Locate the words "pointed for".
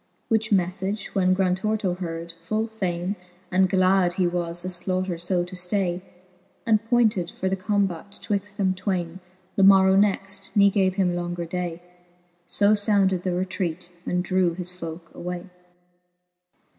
6.89-7.47